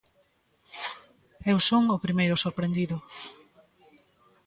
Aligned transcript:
Eu 1.51 1.57
son 1.69 1.83
o 1.95 2.01
primeiro 2.05 2.35
sorprendido. 2.43 2.97